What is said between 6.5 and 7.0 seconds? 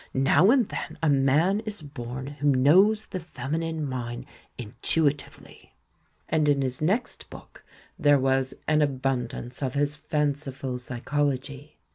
his